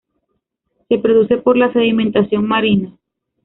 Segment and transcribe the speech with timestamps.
[0.89, 2.97] Se produce por la sedimentación marina.